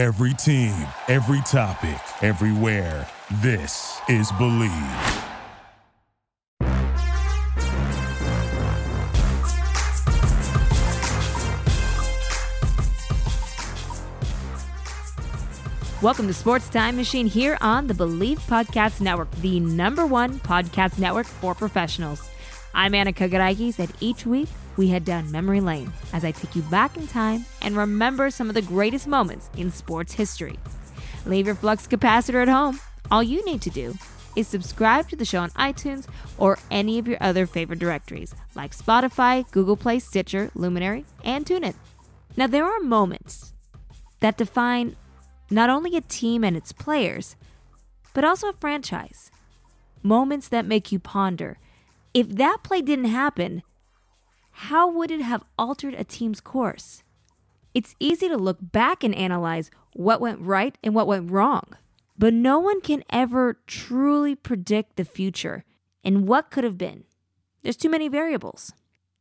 [0.00, 0.72] Every team,
[1.08, 3.06] every topic, everywhere.
[3.42, 4.70] This is Bleav.
[16.00, 20.98] Welcome to Sports Time Machine here on the Bleav Podcast Network, the number one podcast
[20.98, 22.30] network for professionals.
[22.72, 24.48] I'm Anna Kagarakis, and each week
[24.78, 28.48] we head down memory lane as I take you back in time and remember some
[28.48, 30.58] of the greatest moments in sports history.
[31.26, 32.80] Leave your flux capacitor at home.
[33.10, 33.94] All you need to do
[34.36, 36.06] is subscribe to the show on iTunes
[36.38, 41.74] or any of your other favorite directories like Spotify, Google Play, Stitcher, Luminary, and TuneIn.
[42.36, 43.52] Now, there are moments
[44.20, 44.96] that define
[45.50, 47.36] not only a team and its players,
[48.14, 49.30] but also a franchise.
[50.02, 51.58] Moments that make you ponder
[52.14, 53.62] if that play didn't happen,
[54.50, 57.02] how would it have altered a team's course?
[57.74, 61.64] It's easy to look back and analyze what went right and what went wrong,
[62.18, 65.64] but no one can ever truly predict the future
[66.04, 67.04] and what could have been.
[67.62, 68.72] There's too many variables.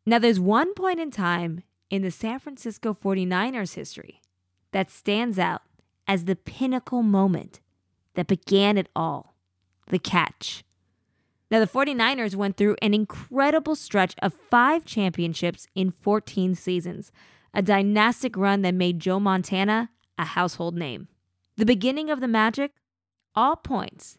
[0.06, 4.22] Now, there's one point in time in the San Francisco 49ers history
[4.72, 5.62] that stands out
[6.08, 7.60] as the pinnacle moment
[8.16, 9.36] that began it all
[9.88, 10.64] the catch.
[11.52, 17.12] Now, the 49ers went through an incredible stretch of five championships in 14 seasons,
[17.53, 21.08] a dynastic run that made Joe Montana a household name.
[21.55, 22.72] The beginning of the magic
[23.36, 24.17] all points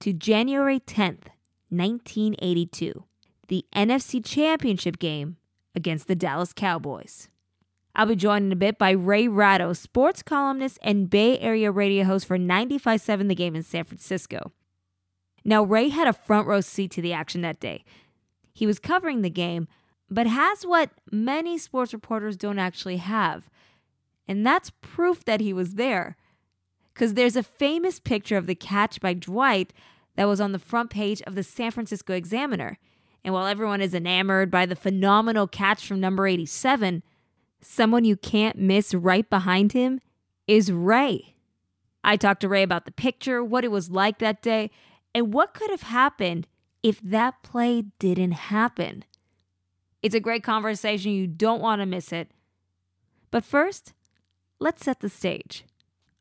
[0.00, 1.28] to January 10th,
[1.70, 3.04] 1982,
[3.48, 5.36] the NFC Championship game
[5.74, 7.28] against the Dallas Cowboys.
[7.94, 12.04] I'll be joined in a bit by Ray Ratto, sports columnist and Bay Area radio
[12.04, 14.52] host for 95.7 The Game in San Francisco.
[15.44, 17.84] Now, Ray had a front row seat to the action that day.
[18.52, 19.66] He was covering the game,
[20.10, 23.48] but has what many sports reporters don't actually have.
[24.26, 26.16] And that's proof that he was there.
[26.92, 29.72] Because there's a famous picture of the catch by Dwight
[30.16, 32.78] that was on the front page of the San Francisco Examiner.
[33.24, 37.02] And while everyone is enamored by the phenomenal catch from number 87,
[37.60, 40.00] someone you can't miss right behind him
[40.46, 41.34] is Ray.
[42.02, 44.70] I talked to Ray about the picture, what it was like that day,
[45.14, 46.46] and what could have happened
[46.82, 49.04] if that play didn't happen?
[50.02, 51.12] It's a great conversation.
[51.12, 52.30] You don't want to miss it.
[53.30, 53.92] But first,
[54.58, 55.64] let's set the stage.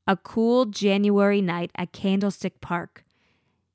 [0.07, 3.03] A cool January night at Candlestick Park.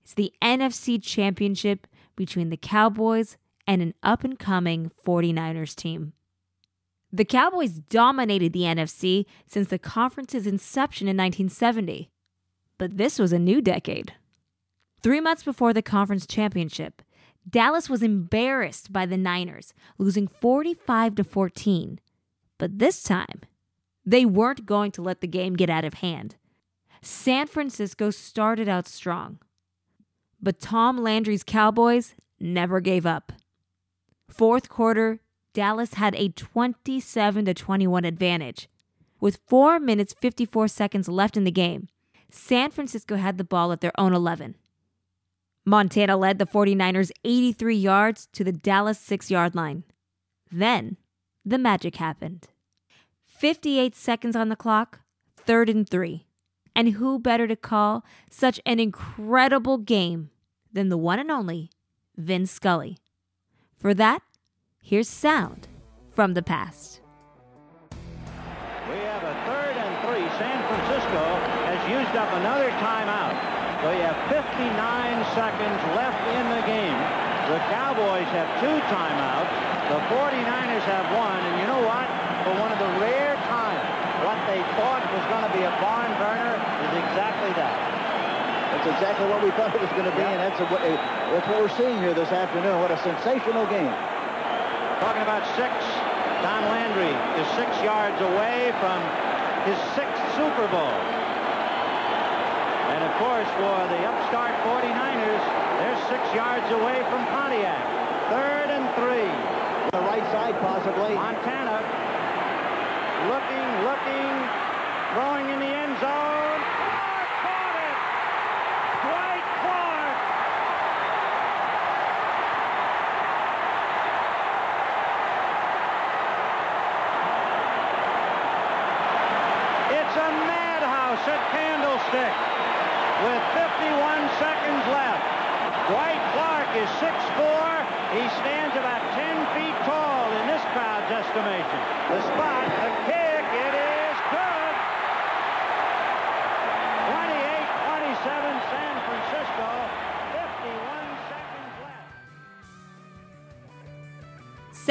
[0.03, 1.87] It's the NFC Championship
[2.17, 3.37] between the Cowboys
[3.67, 6.13] and an up and coming 49ers team.
[7.13, 12.11] The Cowboys dominated the NFC since the conference's inception in 1970.
[12.79, 14.15] But this was a new decade.
[15.03, 17.03] Three months before the conference championship,
[17.48, 22.00] Dallas was embarrassed by the Niners, losing 45 to 14.
[22.58, 23.41] But this time,
[24.04, 26.36] they weren't going to let the game get out of hand.
[27.00, 29.38] San Francisco started out strong.
[30.41, 33.32] But Tom Landry's Cowboys never gave up.
[34.28, 35.20] Fourth quarter,
[35.53, 38.69] Dallas had a 27 to 21 advantage.
[39.20, 41.88] With 4 minutes 54 seconds left in the game,
[42.30, 44.56] San Francisco had the ball at their own 11.
[45.65, 49.84] Montana led the 49ers 83 yards to the Dallas 6 yard line.
[50.50, 50.97] Then,
[51.45, 52.49] the magic happened.
[53.25, 55.01] 58 seconds on the clock,
[55.37, 56.27] third and three.
[56.75, 60.31] And who better to call such an incredible game
[60.72, 61.71] than the one and only
[62.17, 62.99] Vin Scully?
[63.77, 64.22] For that,
[64.83, 65.69] here's sound
[66.11, 67.02] from the past.
[73.82, 74.47] You have 59
[75.34, 76.94] seconds left in the game.
[77.50, 79.50] The Cowboys have two timeouts.
[79.91, 81.43] The 49ers have one.
[81.43, 82.06] And you know what?
[82.47, 83.82] For one of the rare times,
[84.22, 87.75] what they thought was going to be a barn burner is exactly that.
[88.71, 90.97] That's exactly what we thought it was going to be, and that's, a, eh,
[91.34, 92.78] that's what we're seeing here this afternoon.
[92.78, 93.92] What a sensational game.
[95.03, 95.75] Talking about six,
[96.47, 99.03] Tom Landry is six yards away from
[99.66, 101.22] his sixth Super Bowl.
[103.12, 105.44] Of course, for the upstart 49ers,
[105.78, 107.84] they're six yards away from Pontiac.
[108.30, 109.28] Third and three.
[109.92, 111.14] The right side, possibly.
[111.14, 111.76] Montana
[113.28, 114.32] looking, looking,
[115.12, 116.41] throwing in the end zone.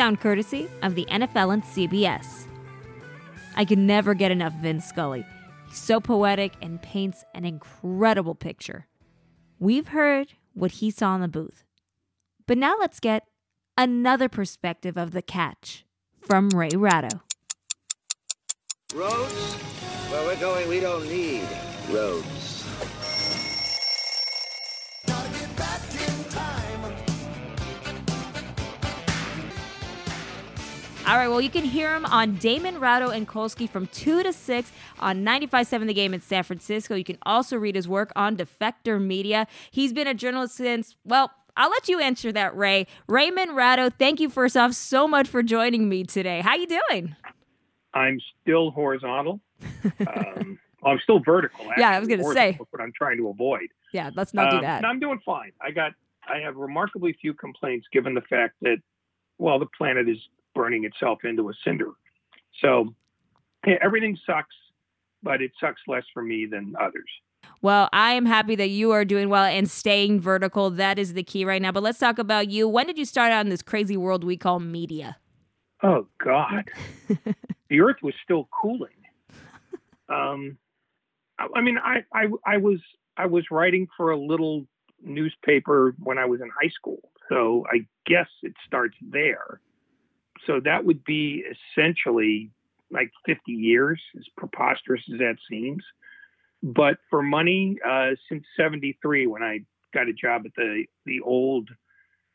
[0.02, 2.48] Sound courtesy of the NFL and CBS.
[3.56, 5.24] I can never get enough Vin Scully.
[5.68, 8.88] He's so poetic and paints an incredible picture.
[9.60, 11.66] We've heard what he saw in the booth.
[12.48, 13.28] But now let's get
[13.78, 15.86] another perspective of the catch
[16.20, 17.22] from Ray Ratto.
[18.96, 19.54] Roads?
[20.10, 21.48] Where we're going, we don't need
[21.92, 22.61] roads.
[31.12, 34.32] All right, well, you can hear him on Damon Ratto and Kolsky from 2 to
[34.32, 34.72] 6
[35.02, 36.96] on 95.7 The Game in San Francisco.
[36.96, 39.46] You can also read his work on Defector Media.
[39.72, 42.88] He's been a journalist since, well, I'll let you answer that, Ray.
[43.08, 46.40] Raymond Ratto, thank you first off so much for joining me today.
[46.40, 47.14] How you doing?
[47.94, 49.42] I'm still horizontal.
[50.08, 51.66] um, I'm still vertical.
[51.66, 51.82] Actually.
[51.82, 52.58] Yeah, I was going to say.
[52.70, 53.68] What I'm trying to avoid.
[53.92, 54.86] Yeah, let's not do Um, that.
[54.86, 55.52] I'm doing fine.
[55.60, 55.92] I got.
[56.26, 58.78] I have remarkably few complaints given the fact that,
[59.40, 60.18] well, the planet is
[60.54, 61.92] burning itself into a cinder.
[62.62, 62.94] So
[63.66, 64.56] yeah, everything sucks,
[65.24, 67.10] but it sucks less for me than others.
[67.62, 70.72] Well, I am happy that you are doing well and staying vertical.
[70.72, 71.72] That is the key right now.
[71.72, 72.68] But let's talk about you.
[72.68, 75.18] When did you start out in this crazy world we call media?
[75.84, 76.70] Oh God,
[77.70, 78.90] the Earth was still cooling.
[80.10, 80.58] Um,
[81.40, 82.80] I, I mean, I, I I was
[83.18, 84.66] I was writing for a little
[85.04, 89.60] newspaper when I was in high school, so I guess it starts there.
[90.48, 91.44] So that would be
[91.78, 92.50] essentially
[92.90, 95.84] like 50 years, as preposterous as that seems.
[96.64, 99.60] But for money, uh, since '73, when I
[99.94, 101.70] got a job at the the old,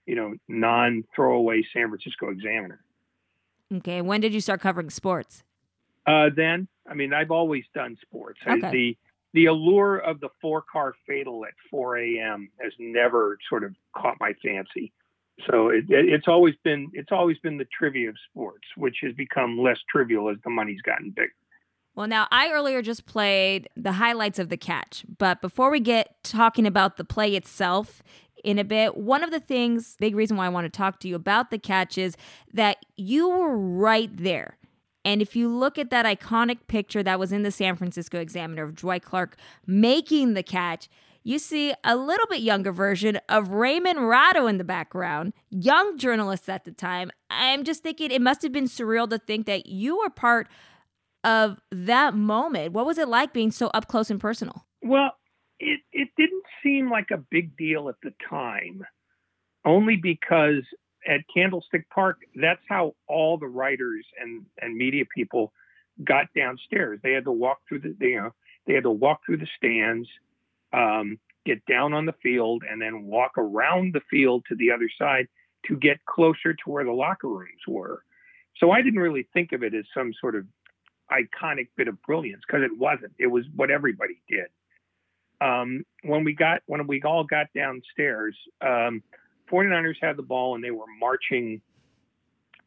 [0.06, 2.80] you know, non-throwaway San Francisco Examiner.
[3.72, 5.44] Okay, when did you start covering sports?
[6.06, 8.40] Uh, then, I mean, I've always done sports.
[8.46, 8.70] I- Okay.
[8.70, 8.98] the
[9.32, 12.48] the allure of the four car fatal at 4 a.m.
[12.58, 14.92] has never sort of caught my fancy.
[15.48, 19.12] So it, it, it's always been it's always been the trivia of sports, which has
[19.14, 21.32] become less trivial as the money's gotten bigger.
[21.94, 26.22] Well, now I earlier just played the highlights of the catch, but before we get
[26.22, 28.02] talking about the play itself
[28.44, 31.08] in a bit, one of the things, big reason why I want to talk to
[31.08, 32.16] you about the catch is
[32.52, 34.58] that you were right there.
[35.06, 38.64] And if you look at that iconic picture that was in the San Francisco Examiner
[38.64, 39.36] of Dwight Clark
[39.66, 40.88] making the catch,
[41.26, 46.48] you see a little bit younger version of Raymond Ratto in the background, young journalist
[46.48, 47.10] at the time.
[47.28, 50.46] I'm just thinking it must have been surreal to think that you were part
[51.24, 52.74] of that moment.
[52.74, 54.66] What was it like being so up close and personal?
[54.82, 55.10] Well,
[55.58, 58.82] it it didn't seem like a big deal at the time,
[59.64, 60.62] only because
[61.08, 65.52] at Candlestick Park, that's how all the writers and and media people
[66.04, 67.00] got downstairs.
[67.02, 68.30] They had to walk through the you know
[68.68, 70.08] they had to walk through the stands,
[70.72, 74.90] um, get down on the field, and then walk around the field to the other
[74.98, 75.28] side
[75.66, 78.02] to get closer to where the locker rooms were.
[78.58, 80.46] So I didn't really think of it as some sort of
[81.10, 83.12] iconic bit of brilliance because it wasn't.
[83.18, 84.46] It was what everybody did.
[85.40, 89.02] Um, when we got when we all got downstairs, um,
[89.50, 91.60] 49ers had the ball and they were marching.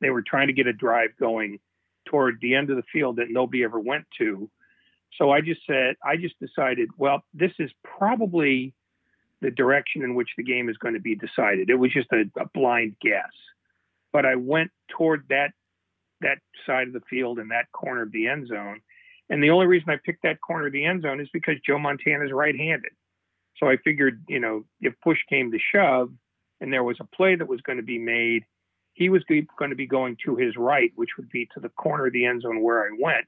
[0.01, 1.59] They were trying to get a drive going
[2.05, 4.49] toward the end of the field that nobody ever went to.
[5.17, 8.73] So I just said, I just decided, well, this is probably
[9.41, 11.69] the direction in which the game is going to be decided.
[11.69, 13.31] It was just a, a blind guess,
[14.11, 15.51] but I went toward that
[16.21, 18.81] that side of the field and that corner of the end zone.
[19.29, 21.79] And the only reason I picked that corner of the end zone is because Joe
[21.79, 22.91] Montana is right-handed.
[23.57, 26.11] So I figured, you know, if push came to shove
[26.59, 28.43] and there was a play that was going to be made,
[28.93, 32.07] he was going to be going to his right, which would be to the corner
[32.07, 33.25] of the end zone where I went.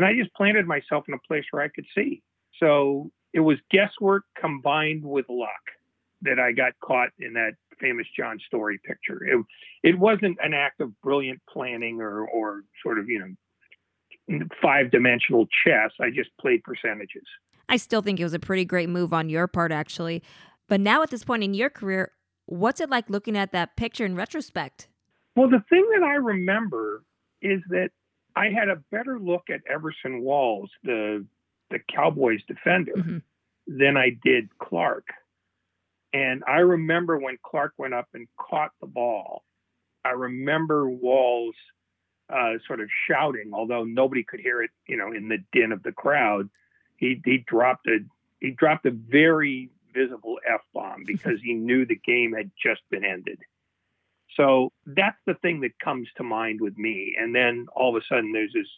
[0.00, 2.22] And I just planted myself in a place where I could see.
[2.58, 5.50] So it was guesswork combined with luck
[6.22, 9.22] that I got caught in that famous John Story picture.
[9.22, 9.44] It,
[9.82, 13.36] it wasn't an act of brilliant planning or, or sort of, you
[14.30, 15.90] know, five dimensional chess.
[16.00, 17.24] I just played percentages.
[17.68, 20.22] I still think it was a pretty great move on your part, actually.
[20.66, 22.12] But now at this point in your career,
[22.46, 24.88] what's it like looking at that picture in retrospect?
[25.36, 27.04] Well, the thing that I remember
[27.42, 27.90] is that
[28.36, 31.26] I had a better look at Everson Walls, the
[31.70, 33.22] the Cowboys defender, Mhm.
[33.66, 35.06] than I did Clark.
[36.12, 39.44] And I remember when Clark went up and caught the ball.
[40.04, 41.54] I remember Walls
[42.28, 45.82] uh, sort of shouting, although nobody could hear it, you know, in the din of
[45.82, 46.48] the crowd.
[46.96, 48.00] He he dropped a
[48.40, 53.04] he dropped a very visible f bomb because he knew the game had just been
[53.04, 53.38] ended.
[54.40, 57.14] So that's the thing that comes to mind with me.
[57.20, 58.68] And then all of a sudden there's this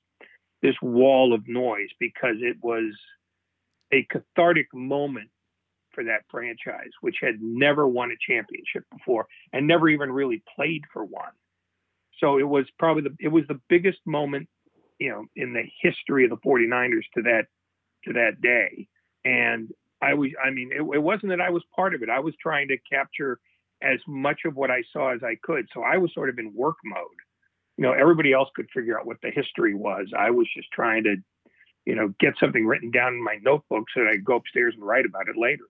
[0.61, 2.95] this wall of noise because it was
[3.92, 5.28] a cathartic moment
[5.92, 10.83] for that franchise, which had never won a championship before and never even really played
[10.92, 11.33] for one.
[12.19, 14.49] So it was probably the it was the biggest moment,
[14.99, 17.45] you know, in the history of the 49ers to that
[18.04, 18.88] to that day.
[19.25, 22.11] And I was I mean, it, it wasn't that I was part of it.
[22.11, 23.38] I was trying to capture
[23.83, 25.69] as much of what I saw as I could.
[25.75, 27.07] So I was sort of in work mode.
[27.77, 30.09] You know, everybody else could figure out what the history was.
[30.17, 31.17] I was just trying to,
[31.85, 34.75] you know, get something written down in my notebook so that I could go upstairs
[34.75, 35.65] and write about it later.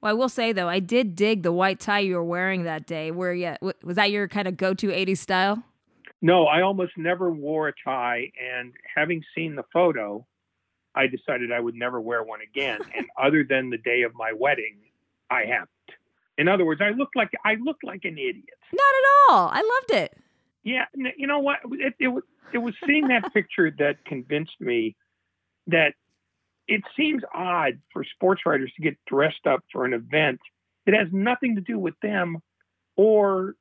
[0.00, 2.86] Well, I will say though, I did dig the white tie you were wearing that
[2.86, 3.10] day.
[3.10, 5.62] Where yeah, was that your kind of go-to '80s style?
[6.22, 10.26] No, I almost never wore a tie, and having seen the photo,
[10.94, 12.80] I decided I would never wear one again.
[12.96, 14.78] and other than the day of my wedding,
[15.30, 15.70] I haven't.
[16.38, 18.44] In other words, I looked like I looked like an idiot.
[18.72, 19.48] Not at all.
[19.48, 20.16] I loved it.
[20.62, 21.58] Yeah, you know what?
[21.72, 24.96] It, it was it was seeing that picture that convinced me
[25.68, 25.94] that
[26.68, 30.40] it seems odd for sports writers to get dressed up for an event
[30.84, 32.38] that has nothing to do with them
[32.96, 33.54] or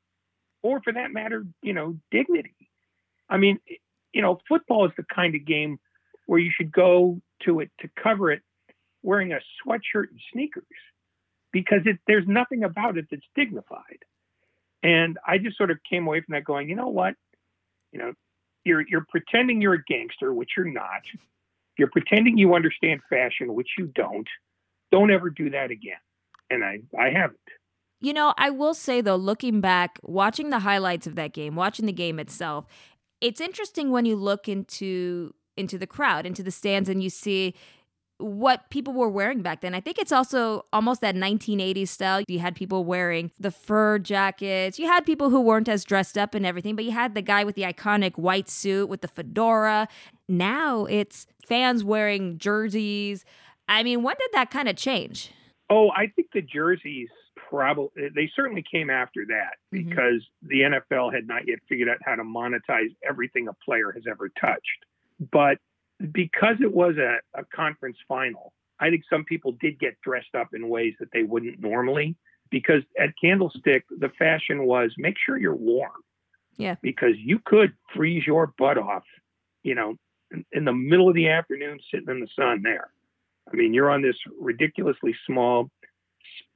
[0.64, 2.56] or for that matter, you know, dignity.
[3.30, 3.60] I mean,
[4.14, 5.80] you know, football is the kind of game
[6.26, 8.42] where you should go to it to cover it
[9.04, 10.64] wearing a sweatshirt and sneakers
[11.56, 14.04] because it, there's nothing about it that's dignified.
[14.84, 17.16] And I just sort of came away from that going, you know what?
[17.94, 18.14] You know,
[18.66, 21.04] you're you're pretending you're a gangster, which you're not.
[21.78, 24.28] You're pretending you understand fashion, which you don't.
[24.92, 26.04] Don't ever do that again.
[26.50, 27.40] And I I haven't.
[28.02, 31.86] You know, I will say though, looking back, watching the highlights of that game, watching
[31.86, 32.66] the game itself,
[33.22, 37.56] it's interesting when you look into into the crowd, into the stands, and you see
[38.18, 39.76] what people were wearing back then.
[39.76, 42.24] I think it's also almost that 1980s style.
[42.28, 44.80] You had people wearing the fur jackets.
[44.80, 47.44] You had people who weren't as dressed up and everything, but you had the guy
[47.44, 49.88] with the iconic white suit with the fedora.
[50.30, 53.26] Now it's fans wearing jerseys.
[53.68, 55.32] I mean, when did that kind of change?
[55.70, 57.10] Oh, I think the jerseys
[57.50, 59.90] probably they certainly came after that mm-hmm.
[59.90, 64.04] because the NFL had not yet figured out how to monetize everything a player has
[64.10, 64.86] ever touched.
[65.32, 65.58] But
[66.12, 70.50] because it was a, a conference final, I think some people did get dressed up
[70.54, 72.16] in ways that they wouldn't normally.
[72.52, 75.92] Because at Candlestick, the fashion was make sure you're warm.
[76.58, 76.76] Yeah.
[76.82, 79.04] Because you could freeze your butt off,
[79.64, 79.96] you know,
[80.32, 82.90] in, in the middle of the afternoon sitting in the sun there.
[83.52, 85.70] I mean, you're on this ridiculously small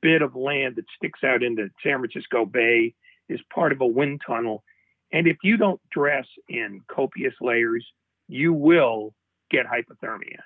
[0.02, 2.94] bit of land that sticks out into San Francisco Bay
[3.28, 4.64] is part of a wind tunnel.
[5.12, 7.86] And if you don't dress in copious layers,
[8.28, 9.14] you will
[9.50, 10.40] get hypothermia.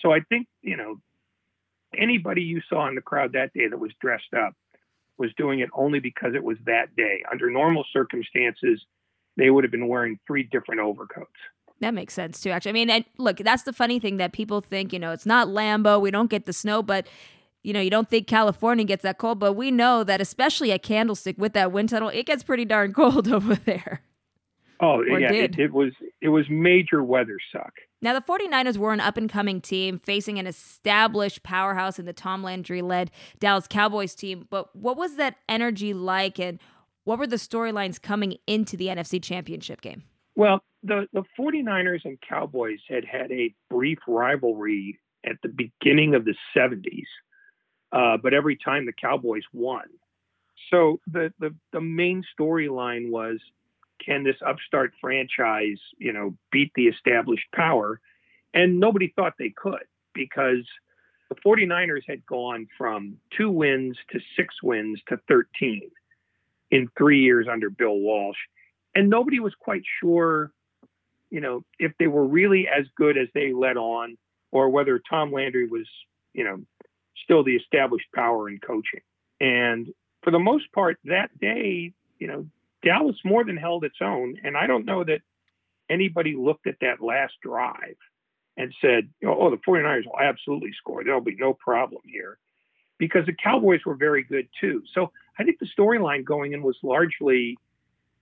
[0.00, 1.00] So I think, you know,
[1.96, 4.54] anybody you saw in the crowd that day that was dressed up
[5.16, 7.22] was doing it only because it was that day.
[7.30, 8.80] Under normal circumstances,
[9.36, 11.30] they would have been wearing three different overcoats.
[11.80, 12.70] That makes sense too, actually.
[12.70, 16.00] I mean, look, that's the funny thing that people think, you know, it's not Lambeau,
[16.00, 17.06] we don't get the snow, but
[17.62, 20.82] you know, you don't think California gets that cold, but we know that especially at
[20.82, 24.02] Candlestick with that wind tunnel, it gets pretty darn cold over there.
[24.80, 27.72] Oh, or yeah, it, it, was it was major weather suck.
[28.00, 33.10] Now the 49ers were an up-and-coming team facing an established powerhouse in the Tom Landry-led
[33.40, 36.58] Dallas Cowboys team, but what was that energy like and
[37.04, 40.04] what were the storylines coming into the NFC Championship game?
[40.36, 46.24] Well, the the 49ers and Cowboys had had a brief rivalry at the beginning of
[46.24, 47.06] the 70s
[47.92, 49.84] uh, but every time the Cowboys won.
[50.70, 53.38] So the the, the main storyline was
[54.04, 58.00] can this upstart franchise, you know, beat the established power?
[58.54, 60.66] And nobody thought they could because
[61.28, 65.90] the 49ers had gone from two wins to six wins to 13
[66.70, 68.38] in three years under Bill Walsh.
[68.94, 70.50] And nobody was quite sure,
[71.30, 74.16] you know, if they were really as good as they let on
[74.50, 75.86] or whether Tom Landry was,
[76.32, 76.62] you know,
[77.22, 79.00] still the established power in coaching.
[79.40, 79.88] And
[80.22, 82.46] for the most part, that day, you know,
[82.82, 84.36] Dallas more than held its own.
[84.42, 85.20] And I don't know that
[85.88, 87.96] anybody looked at that last drive
[88.56, 91.04] and said, oh, oh the 49ers will absolutely score.
[91.04, 92.38] There'll be no problem here.
[92.98, 94.82] Because the Cowboys were very good too.
[94.92, 97.56] So I think the storyline going in was largely,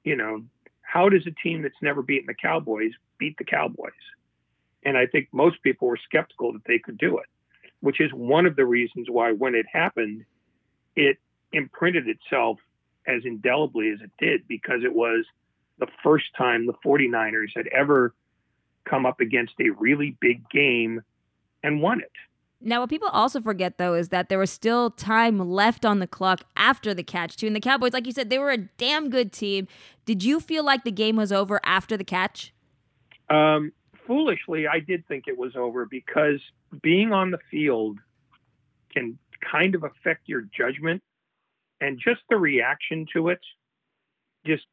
[0.05, 0.45] you know,
[0.83, 3.93] how does a team that's never beaten the Cowboys beat the Cowboys?
[4.85, 7.27] And I think most people were skeptical that they could do it
[7.81, 10.25] which is one of the reasons why when it happened,
[10.95, 11.19] it
[11.53, 12.59] imprinted itself
[13.07, 15.25] as indelibly as it did because it was
[15.79, 18.15] the first time the 49ers had ever
[18.85, 21.03] come up against a really big game
[21.63, 22.13] and won it.
[22.61, 26.07] Now, what people also forget, though, is that there was still time left on the
[26.07, 27.47] clock after the catch, too.
[27.47, 29.69] And the Cowboys, like you said, they were a damn good team.
[30.07, 32.55] Did you feel like the game was over after the catch?
[33.29, 33.73] Um,
[34.07, 36.41] foolishly, I did think it was over because
[36.83, 37.99] being on the field
[38.93, 41.03] can kind of affect your judgment.
[41.81, 43.41] And just the reaction to it
[44.47, 44.65] just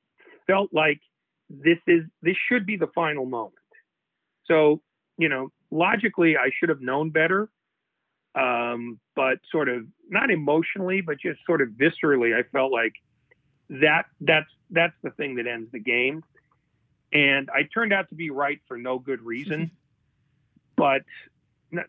[0.48, 1.02] felt like
[1.50, 3.56] this is this should be the final moment.
[4.46, 4.82] So,
[5.18, 7.50] you know, logically, I should have known better,
[8.36, 12.94] um, but sort of not emotionally, but just sort of viscerally, I felt like
[13.70, 16.24] that that's that's the thing that ends the game.
[17.12, 19.72] And I turned out to be right for no good reason.
[20.76, 21.02] but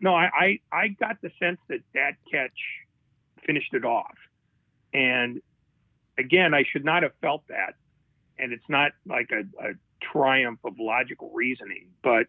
[0.01, 2.51] no, I, I I got the sense that that catch
[3.45, 4.15] finished it off.
[4.95, 5.41] And
[6.17, 7.75] again, I should not have felt that.
[8.39, 12.27] And it's not like a, a triumph of logical reasoning, but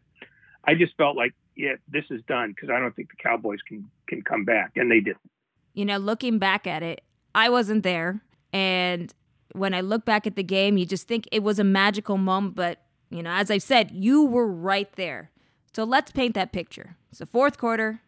[0.64, 3.88] I just felt like, yeah, this is done because I don't think the Cowboys can
[4.08, 5.30] can come back, and they didn't.
[5.75, 7.02] You know, looking back at it,
[7.35, 8.20] I wasn't there,
[8.52, 9.12] and
[9.52, 12.56] when I look back at the game, you just think it was a magical moment.
[12.56, 15.30] But you know, as I said, you were right there.
[15.75, 16.96] So let's paint that picture.
[17.16, 18.02] The fourth quarter.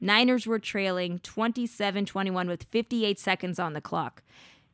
[0.00, 4.22] Niners were trailing 27 21 with 58 seconds on the clock.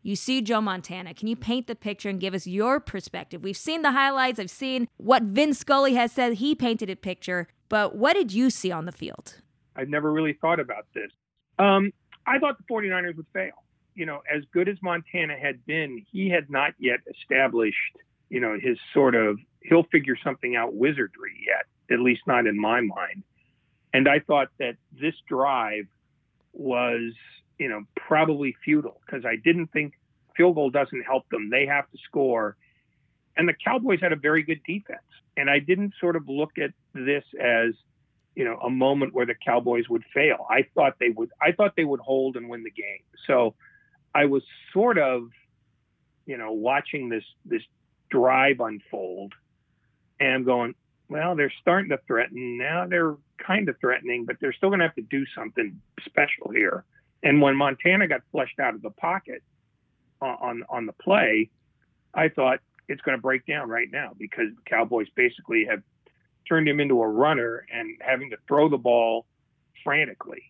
[0.03, 1.15] You see Joe Montana.
[1.15, 3.43] Can you paint the picture and give us your perspective?
[3.43, 4.41] We've seen the highlights.
[4.41, 6.35] I've seen what Vin Scully has said.
[6.35, 7.47] He painted a picture.
[7.69, 9.41] But what did you see on the field?
[9.77, 11.11] I've never really thought about this.
[11.59, 11.93] Um,
[12.27, 13.65] I thought the 49ers would fail.
[13.95, 17.97] You know, as good as Montana had been, he had not yet established,
[18.29, 22.59] you know, his sort of he'll figure something out wizardry yet, at least not in
[22.59, 23.23] my mind.
[23.95, 25.87] And I thought that this drive
[26.53, 27.13] was
[27.63, 29.95] you know, probably futile because I didn't think
[30.37, 31.49] field goal doesn't help them.
[31.49, 32.57] They have to score.
[33.37, 34.99] And the Cowboys had a very good defense.
[35.37, 37.75] And I didn't sort of look at this as,
[38.35, 40.45] you know, a moment where the Cowboys would fail.
[40.51, 43.05] I thought they would I thought they would hold and win the game.
[43.29, 43.55] So
[44.13, 45.29] I was sort of,
[46.27, 47.63] you know, watching this this
[48.11, 49.35] drive unfold
[50.19, 50.75] and I'm going,
[51.13, 52.59] well, they're starting to threaten.
[52.59, 56.51] Now they're kind of threatening, but they're still going to have to do something special
[56.53, 56.85] here.
[57.23, 59.43] And when Montana got flushed out of the pocket
[60.21, 61.51] on on the play,
[62.15, 65.83] I thought it's going to break down right now because the Cowboys basically have
[66.49, 69.27] turned him into a runner and having to throw the ball
[69.85, 70.43] frantically.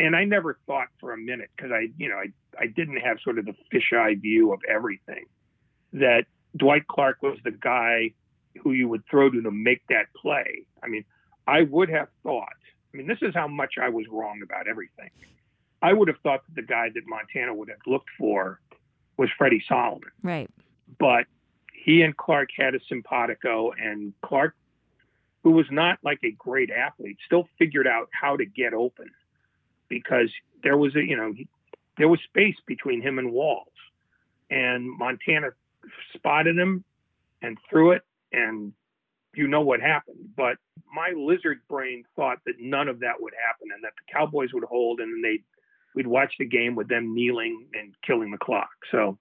[0.00, 3.18] And I never thought for a minute because I, you know, I I didn't have
[3.22, 5.24] sort of the fisheye view of everything
[5.94, 8.12] that Dwight Clark was the guy
[8.62, 10.62] who you would throw to to make that play.
[10.82, 11.04] I mean,
[11.46, 12.48] I would have thought.
[12.92, 15.10] I mean, this is how much I was wrong about everything.
[15.82, 18.60] I would have thought that the guy that Montana would have looked for
[19.16, 20.10] was Freddie Solomon.
[20.22, 20.50] Right.
[20.98, 21.26] But
[21.72, 24.54] he and Clark had a simpatico, and Clark,
[25.42, 29.10] who was not like a great athlete, still figured out how to get open
[29.88, 30.30] because
[30.62, 31.34] there was a, you know,
[31.96, 33.68] there was space between him and Walls.
[34.50, 35.50] And Montana
[36.14, 36.84] spotted him
[37.42, 38.72] and threw it, and
[39.34, 40.30] you know what happened.
[40.36, 40.56] But
[40.92, 44.64] my lizard brain thought that none of that would happen and that the Cowboys would
[44.64, 45.44] hold and they'd
[45.94, 48.70] we'd watch the game with them kneeling and killing the clock.
[48.90, 49.18] So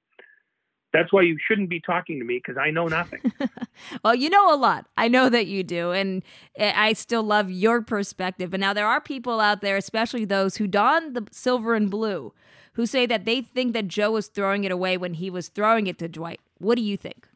[0.93, 3.31] that's why you shouldn't be talking to me because I know nothing.
[4.03, 4.87] well, you know a lot.
[4.97, 5.91] I know that you do.
[5.91, 6.23] And
[6.59, 8.51] I still love your perspective.
[8.51, 12.33] But now there are people out there, especially those who don the silver and blue,
[12.73, 15.87] who say that they think that Joe was throwing it away when he was throwing
[15.87, 16.39] it to Dwight.
[16.57, 17.27] What do you think?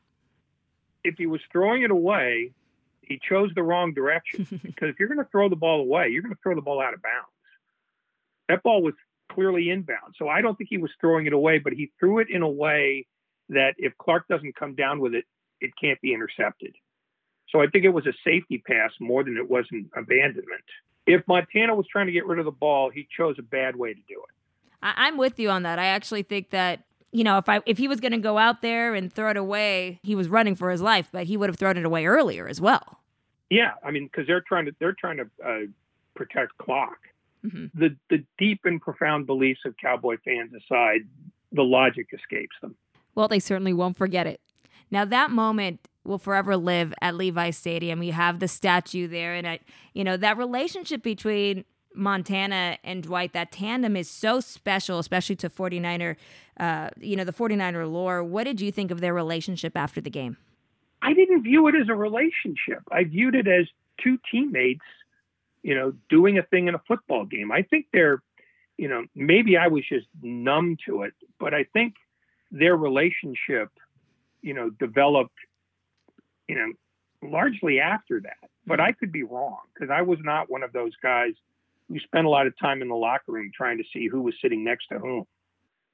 [1.03, 2.51] If he was throwing it away,
[3.01, 6.21] he chose the wrong direction because if you're going to throw the ball away, you're
[6.21, 7.27] going to throw the ball out of bounds.
[8.47, 8.93] That ball was
[9.31, 10.15] clearly inbound.
[10.17, 12.49] So I don't think he was throwing it away, but he threw it in a
[12.49, 13.07] way
[13.49, 15.25] that if Clark doesn't come down with it,
[15.59, 16.75] it can't be intercepted.
[17.49, 20.63] So I think it was a safety pass more than it was an abandonment.
[21.05, 23.93] If Montana was trying to get rid of the ball, he chose a bad way
[23.93, 24.35] to do it.
[24.81, 25.77] I'm with you on that.
[25.77, 28.61] I actually think that you know if I if he was going to go out
[28.61, 31.57] there and throw it away, he was running for his life, but he would have
[31.57, 32.99] thrown it away earlier as well.
[33.49, 35.59] Yeah, I mean because they're trying to they're trying to uh,
[36.15, 36.97] protect clock.
[37.45, 37.65] Mm-hmm.
[37.79, 41.01] The the deep and profound beliefs of Cowboy fans aside,
[41.51, 42.75] the logic escapes them.
[43.15, 44.39] Well, they certainly won't forget it.
[44.89, 48.03] Now that moment will forever live at Levi Stadium.
[48.03, 49.59] You have the statue there, and I,
[49.93, 55.49] you know that relationship between Montana and Dwight, that tandem is so special, especially to
[55.49, 56.15] 49er,
[56.59, 58.23] uh, you know, the 49er lore.
[58.23, 60.37] What did you think of their relationship after the game?
[61.01, 62.83] I didn't view it as a relationship.
[62.91, 63.67] I viewed it as
[64.01, 64.85] two teammates
[65.63, 67.51] you know, doing a thing in a football game.
[67.51, 68.21] I think they're,
[68.77, 71.95] you know, maybe I was just numb to it, but I think
[72.51, 73.69] their relationship,
[74.41, 75.37] you know, developed,
[76.47, 78.49] you know, largely after that.
[78.65, 81.33] But I could be wrong because I was not one of those guys
[81.91, 84.33] who spent a lot of time in the locker room trying to see who was
[84.41, 85.25] sitting next to whom.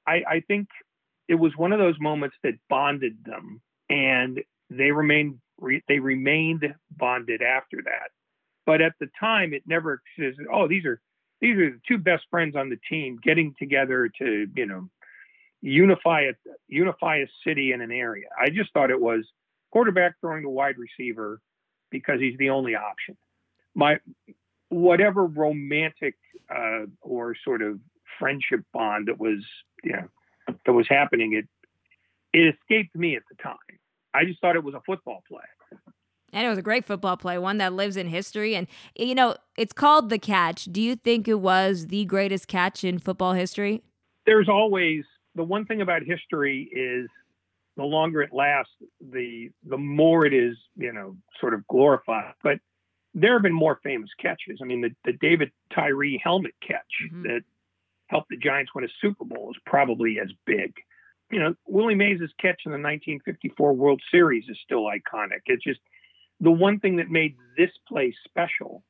[0.06, 0.68] I, I think
[1.28, 5.40] it was one of those moments that bonded them, and they remained
[5.88, 6.64] they remained
[6.96, 8.12] bonded after that.
[8.66, 11.02] But at the time, it never says, "Oh, these are
[11.42, 14.90] these are the two best friends on the team getting together to you know
[15.62, 16.34] unify a
[16.68, 19.26] unify a city and an area." I just thought it was
[19.72, 21.42] quarterback throwing to wide receiver
[21.90, 23.18] because he's the only option.
[23.74, 24.00] My
[24.70, 26.16] whatever romantic
[26.50, 27.80] uh, or sort of
[28.20, 29.46] friendship bond that was
[29.84, 30.08] you know
[30.66, 31.48] that was happening, it
[32.34, 33.58] it escaped me at the time.
[34.14, 35.80] I just thought it was a football play.
[36.34, 38.56] And it was a great football play, one that lives in history.
[38.56, 40.66] And, you know, it's called the catch.
[40.66, 43.82] Do you think it was the greatest catch in football history?
[44.26, 47.10] There's always the one thing about history is
[47.78, 52.34] the longer it lasts, the the more it is, you know, sort of glorified.
[52.44, 52.58] But
[53.18, 54.60] there have been more famous catches.
[54.62, 57.24] I mean, the, the David Tyree helmet catch mm-hmm.
[57.24, 57.42] that
[58.08, 60.74] helped the Giants win a Super Bowl is probably as big.
[61.32, 65.42] You know, Willie Mays' catch in the 1954 World Series is still iconic.
[65.48, 65.80] It's just
[66.40, 68.84] the one thing that made this play special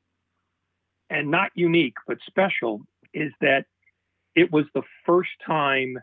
[1.08, 2.82] and not unique, but special
[3.14, 3.64] is that
[4.36, 5.98] it was the first time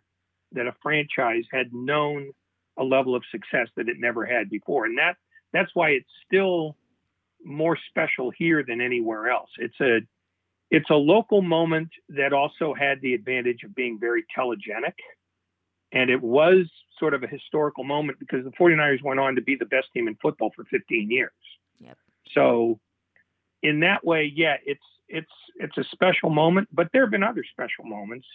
[0.54, 2.32] that a franchise had known
[2.78, 4.86] a level of success that it never had before.
[4.86, 5.16] And that
[5.54, 6.76] that's why it's still
[7.46, 9.50] more special here than anywhere else.
[9.58, 10.00] It's a
[10.72, 14.96] it's a local moment that also had the advantage of being very telegenic.
[15.92, 16.66] And it was
[17.00, 20.08] sort of a historical moment because the 49ers went on to be the best team
[20.08, 21.32] in football for 15 years.
[21.80, 21.98] Yep.
[22.34, 22.80] So
[23.62, 27.46] in that way, yeah, it's it's it's a special moment, but there have been other
[27.52, 28.28] special moments.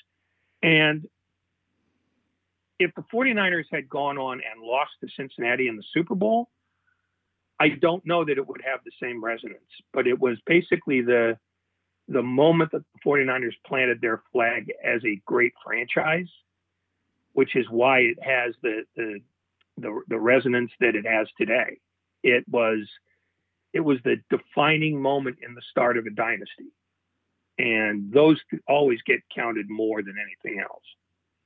[0.63, 1.09] And
[2.79, 6.49] if the 49ers had gone on and lost to Cincinnati in the Super Bowl,
[7.61, 9.61] I don't know that it would have the same resonance.
[9.93, 11.39] But it was basically the
[12.09, 16.29] the moment that the 49ers planted their flag as a great franchise,
[17.35, 19.21] which is why it has the the
[19.79, 21.79] the, the resonance that it has today.
[22.23, 22.89] It was
[23.73, 26.73] it was the defining moment in the start of a dynasty.
[27.59, 30.83] And those always get counted more than anything else.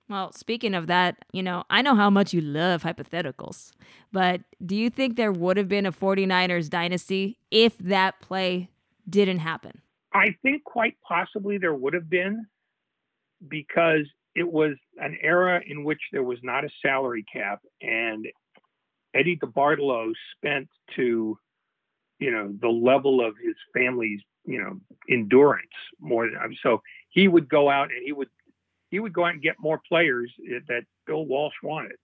[0.09, 3.73] Well, speaking of that, you know, I know how much you love hypotheticals,
[4.13, 8.69] but do you think there would have been a 49ers dynasty if that play
[9.09, 9.81] didn't happen?
[10.13, 12.47] I think quite possibly there would have been
[13.49, 18.27] because it was an era in which there was not a salary cap and
[19.15, 21.39] Eddie DeBartolo spent to,
[22.19, 25.69] you know, the level of his family's, you know, endurance
[26.01, 28.29] more than so he would go out and he would
[28.95, 30.33] he would go out and get more players
[30.69, 31.97] that Bill Walsh wanted.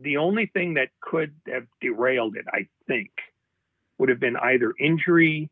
[0.00, 3.10] The only thing that could have derailed it, I think,
[3.98, 5.50] would have been either injury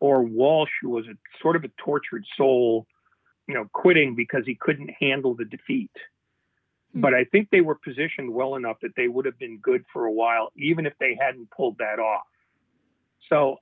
[0.00, 2.88] or Walsh, who was a sort of a tortured soul,
[3.46, 5.92] you know, quitting because he couldn't handle the defeat.
[6.94, 7.00] Hmm.
[7.00, 10.06] But I think they were positioned well enough that they would have been good for
[10.06, 12.26] a while, even if they hadn't pulled that off.
[13.28, 13.58] So,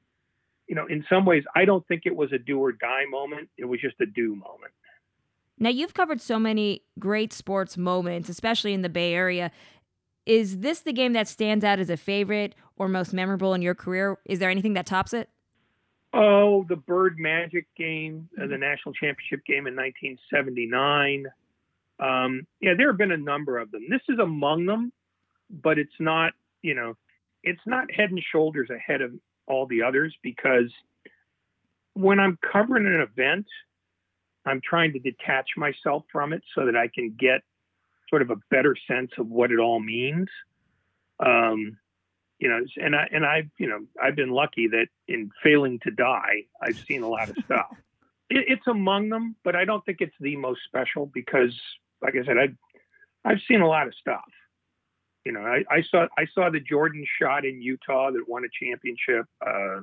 [0.66, 3.50] you know, in some ways, I don't think it was a do or die moment.
[3.58, 4.72] It was just a do moment.
[5.58, 9.50] Now, you've covered so many great sports moments, especially in the Bay Area.
[10.26, 13.74] Is this the game that stands out as a favorite or most memorable in your
[13.74, 14.18] career?
[14.26, 15.30] Is there anything that tops it?
[16.12, 21.26] Oh, the Bird Magic game, uh, the national championship game in 1979.
[21.98, 23.86] Um, yeah, there have been a number of them.
[23.88, 24.92] This is among them,
[25.50, 26.96] but it's not, you know,
[27.42, 29.12] it's not head and shoulders ahead of
[29.46, 30.72] all the others because
[31.94, 33.46] when I'm covering an event,
[34.46, 37.42] I'm trying to detach myself from it so that I can get
[38.08, 40.28] sort of a better sense of what it all means.
[41.18, 41.78] Um,
[42.38, 45.90] you know, and I and I've you know I've been lucky that in failing to
[45.90, 47.70] die, I've seen a lot of stuff.
[48.30, 51.58] it, it's among them, but I don't think it's the most special because,
[52.02, 52.56] like I said, I've
[53.24, 54.30] I've seen a lot of stuff.
[55.24, 58.64] You know, I, I saw I saw the Jordan shot in Utah that won a
[58.64, 59.26] championship.
[59.44, 59.80] Uh,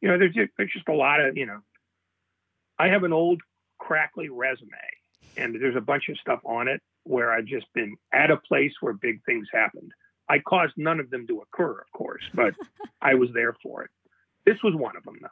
[0.00, 1.60] you know, there's just, there's just a lot of you know.
[2.78, 3.40] I have an old
[3.86, 4.70] crackly resume,
[5.36, 8.72] and there's a bunch of stuff on it where I've just been at a place
[8.80, 9.92] where big things happened.
[10.28, 12.54] I caused none of them to occur, of course, but
[13.00, 13.90] I was there for it.
[14.44, 15.28] This was one of them, though.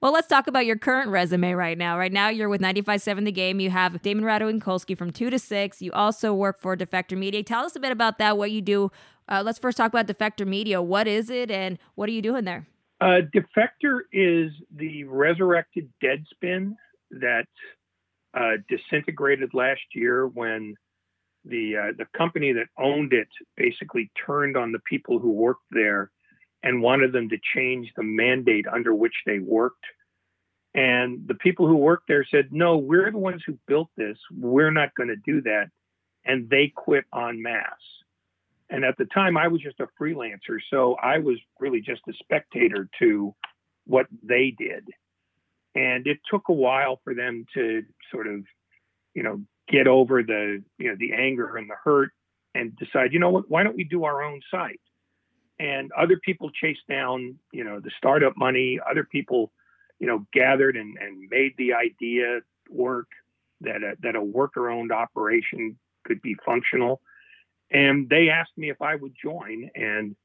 [0.00, 1.96] Well, let's talk about your current resume right now.
[1.96, 3.60] Right now, you're with 95.7 The Game.
[3.60, 5.80] You have Damon Ratto and Kolsky from 2 to 6.
[5.80, 7.44] You also work for Defector Media.
[7.44, 8.90] Tell us a bit about that, what you do.
[9.28, 10.82] Uh, let's first talk about Defector Media.
[10.82, 12.66] What is it, and what are you doing there?
[13.00, 16.74] Uh, Defector is the resurrected Deadspin
[17.12, 17.46] that
[18.34, 20.74] uh, disintegrated last year when
[21.44, 26.10] the uh, the company that owned it basically turned on the people who worked there
[26.62, 29.84] and wanted them to change the mandate under which they worked.
[30.74, 34.16] And the people who worked there said, "No, we're the ones who built this.
[34.30, 35.70] We're not going to do that."
[36.24, 37.66] And they quit en masse.
[38.70, 42.12] And at the time, I was just a freelancer, so I was really just a
[42.14, 43.34] spectator to
[43.86, 44.88] what they did.
[45.74, 48.44] And it took a while for them to sort of,
[49.14, 52.10] you know, get over the, you know, the anger and the hurt
[52.54, 54.80] and decide, you know what, why don't we do our own site?
[55.62, 58.80] and other people chased down, you know, the startup money.
[58.88, 59.52] Other people,
[60.00, 63.06] you know, gathered and, and made the idea work
[63.60, 67.00] that a, that a worker-owned operation could be functional.
[67.70, 70.16] And they asked me if I would join, and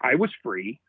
[0.00, 0.80] I was free.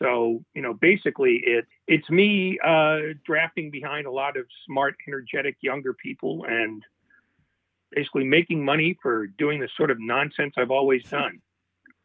[0.00, 5.56] So, you know, basically it it's me uh, drafting behind a lot of smart, energetic
[5.60, 6.82] younger people and
[7.90, 11.40] basically making money for doing the sort of nonsense I've always done.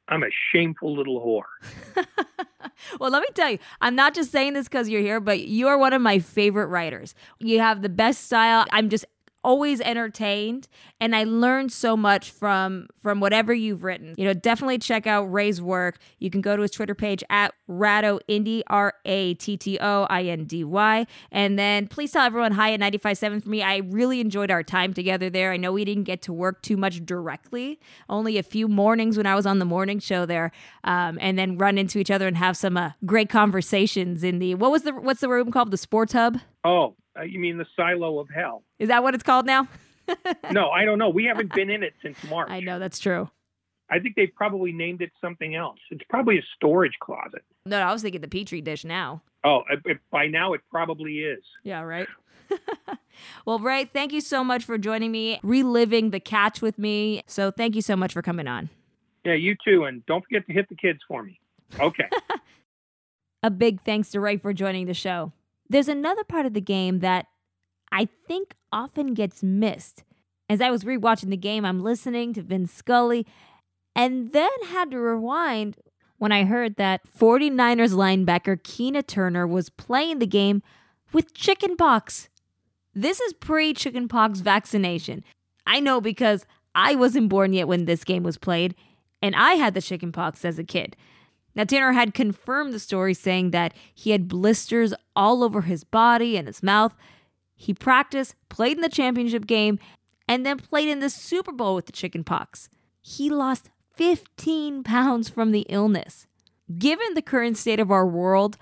[0.10, 2.06] I'm a shameful little whore.
[2.99, 5.67] well, let me tell you, I'm not just saying this because you're here, but you
[5.67, 7.15] are one of my favorite writers.
[7.39, 8.65] You have the best style.
[8.71, 9.06] I'm just
[9.43, 10.67] always entertained
[10.99, 14.15] and I learned so much from from whatever you've written.
[14.17, 15.99] You know, definitely check out Ray's work.
[16.19, 20.03] You can go to his Twitter page at Ratto Indy R A T T O
[20.10, 21.06] I N D Y.
[21.32, 23.62] And then please tell everyone hi at 95.7 for me.
[23.62, 25.51] I really enjoyed our time together there.
[25.51, 27.79] I know we didn't get to work too much directly,
[28.10, 30.51] only a few mornings when I was on the morning show there,
[30.84, 34.56] um, and then run into each other and have some uh, great conversations in the
[34.56, 36.39] what was the what's the room called the Sports Hub.
[36.63, 38.63] Oh, uh, you mean the silo of hell?
[38.80, 39.67] Is that what it's called now?
[40.52, 41.10] no, I don't know.
[41.10, 42.49] We haven't been in it since March.
[42.49, 43.30] I know that's true.
[43.89, 45.78] I think they probably named it something else.
[45.91, 47.43] It's probably a storage closet.
[47.65, 49.21] No, I was thinking the petri dish now.
[49.43, 51.43] Oh, it, it, by now it probably is.
[51.63, 52.08] Yeah, right.
[53.45, 57.23] well, Ray, thank you so much for joining me, reliving the catch with me.
[57.28, 58.69] So, thank you so much for coming on.
[59.26, 61.39] Yeah, you too, and don't forget to hit the kids for me.
[61.80, 62.10] Okay.
[63.43, 65.32] a big thanks to Ray for joining the show.
[65.69, 67.28] There's another part of the game that
[67.91, 70.04] I think often gets missed.
[70.49, 73.26] As I was rewatching the game, I'm listening to Vin Scully
[73.95, 75.78] and then had to rewind
[76.17, 80.62] when I heard that 49ers linebacker Keena Turner was playing the game
[81.12, 82.30] with chickenpox.
[82.93, 85.23] This is pre chickenpox vaccination.
[85.65, 86.45] I know because
[86.76, 88.76] I wasn't born yet when this game was played,
[89.21, 90.95] and I had the chickenpox as a kid.
[91.55, 96.35] Now, Tanner had confirmed the story, saying that he had blisters all over his body
[96.37, 96.95] and his mouth.
[97.55, 99.79] He practiced, played in the championship game,
[100.27, 102.69] and then played in the Super Bowl with the chicken pox.
[103.01, 106.27] He lost 15 pounds from the illness.
[106.77, 108.57] Given the current state of our world,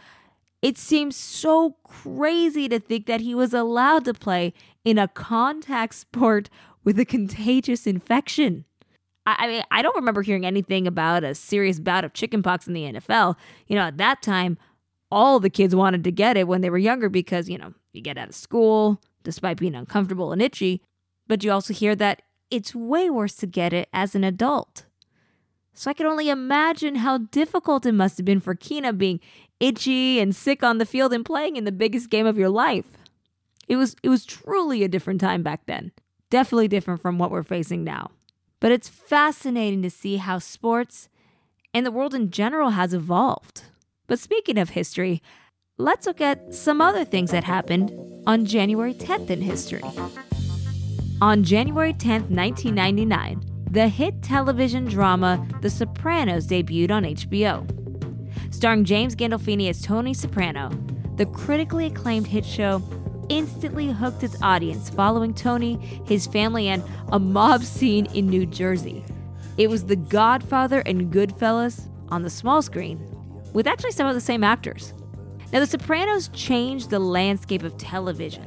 [0.61, 5.95] it seems so crazy to think that he was allowed to play in a contact
[5.95, 6.49] sport
[6.83, 8.65] with a contagious infection.
[9.25, 12.83] I mean, I don't remember hearing anything about a serious bout of chickenpox in the
[12.83, 13.35] NFL.
[13.67, 14.57] You know, at that time,
[15.11, 18.01] all the kids wanted to get it when they were younger because, you know, you
[18.01, 20.81] get out of school despite being uncomfortable and itchy.
[21.27, 24.85] But you also hear that it's way worse to get it as an adult.
[25.73, 29.19] So I can only imagine how difficult it must have been for Keena being
[29.59, 32.97] itchy and sick on the field and playing in the biggest game of your life.
[33.67, 35.91] It was it was truly a different time back then.
[36.29, 38.11] Definitely different from what we're facing now.
[38.61, 41.09] But it's fascinating to see how sports
[41.73, 43.63] and the world in general has evolved.
[44.07, 45.21] But speaking of history,
[45.77, 47.91] let's look at some other things that happened
[48.27, 49.81] on January 10th in history.
[51.21, 57.65] On January 10th, 1999, the hit television drama The Sopranos debuted on HBO.
[58.53, 60.69] Starring James Gandolfini as Tony Soprano,
[61.15, 62.79] the critically acclaimed hit show
[63.31, 69.05] instantly hooked its audience following Tony, his family, and a mob scene in New Jersey.
[69.57, 72.99] It was The Godfather and Goodfellas on the small screen,
[73.53, 74.93] with actually some of the same actors.
[75.53, 78.43] Now, The Sopranos changed the landscape of television.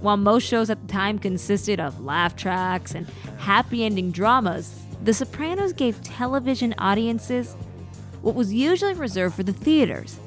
[0.00, 4.72] While most shows at the time consisted of laugh tracks and happy ending dramas,
[5.02, 7.56] The Sopranos gave television audiences
[8.22, 10.20] what was usually reserved for the theaters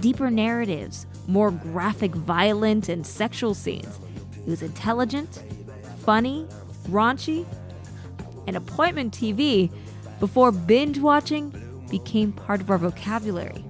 [0.00, 3.98] deeper narratives, more graphic, violent, and sexual scenes.
[4.46, 5.42] It was intelligent,
[6.04, 6.46] funny,
[6.88, 7.46] raunchy,
[8.46, 9.70] and appointment TV
[10.20, 11.52] before binge watching
[11.90, 13.64] became part of our vocabulary.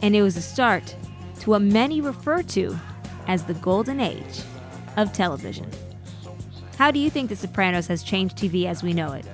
[0.00, 0.96] And it was a start
[1.40, 2.78] to what many refer to
[3.26, 4.42] as the golden age
[4.96, 5.70] of television.
[6.78, 9.26] How do you think The Sopranos has changed TV as we know it?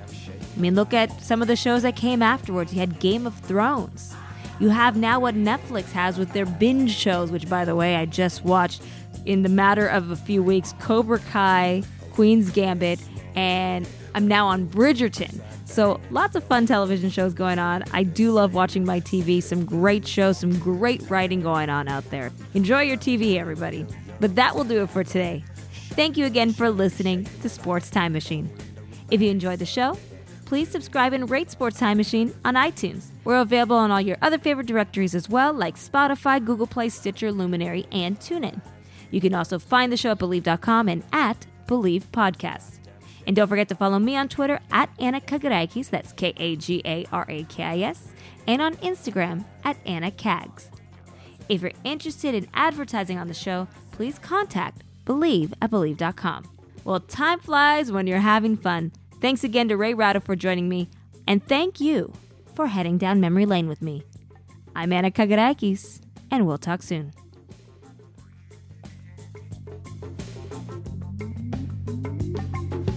[0.55, 2.73] I mean, look at some of the shows that came afterwards.
[2.73, 4.13] You had Game of Thrones,
[4.59, 8.05] you have now what Netflix has with their binge shows, which, by the way, I
[8.05, 8.81] just watched
[9.25, 12.99] in the matter of a few weeks Cobra Kai, Queen's Gambit,
[13.35, 15.41] and I'm now on Bridgerton.
[15.65, 17.83] So, lots of fun television shows going on.
[17.93, 19.41] I do love watching my TV.
[19.41, 22.31] Some great shows, some great writing going on out there.
[22.53, 23.85] Enjoy your TV, everybody.
[24.19, 25.43] But that will do it for today.
[25.91, 28.49] Thank you again for listening to Sports Time Machine.
[29.11, 29.97] If you enjoyed the show,
[30.49, 33.11] please subscribe and rate Sports Time Machine on iTunes.
[33.23, 37.31] We're available on all your other favorite directories as well, like Spotify, Google Play, Stitcher,
[37.31, 38.59] Luminary, and TuneIn.
[39.11, 42.79] You can also find the show at Bleav.com and at Bleav Podcasts.
[43.27, 46.81] And don't forget to follow me on Twitter at Anna Kagarakis, that's K A G
[46.83, 48.07] A R A K I S,
[48.47, 50.69] and on Instagram at Anna Cags.
[51.47, 56.45] If you're interested in advertising on the show, please contact Bleav at Bleav.com.
[56.85, 58.91] Well, time flies when you're having fun.
[59.21, 60.89] Thanks again to Ray Ratto for joining me,
[61.27, 62.13] and thank you
[62.55, 64.03] for heading down memory lane with me.
[64.75, 65.99] I'm Anna Kagarakis,
[66.31, 67.11] and we'll talk soon.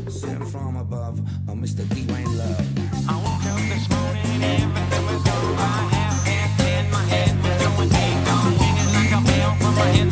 [0.09, 1.83] Sent from above, oh Mr.
[1.87, 3.09] Dwayne Love.
[3.09, 5.89] I woke up this morning, everything was going right.
[5.91, 9.87] Half past ten, my head was going ding dong, ringing like a bell from my
[9.91, 10.12] head